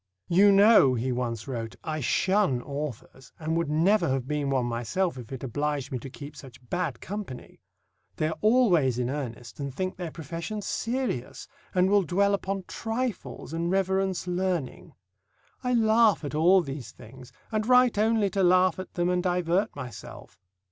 [0.29, 5.15] "You know," he once wrote, "I shun authors, and would never have been one myself
[5.15, 7.61] if it obliged me to keep such bad company.
[8.15, 13.53] They are always in earnest and think their profession serious, and will dwell upon trifles
[13.53, 14.95] and reverence learning.
[15.63, 19.75] I laugh at all these things, and write only to laugh at them and divert
[19.75, 20.39] myself.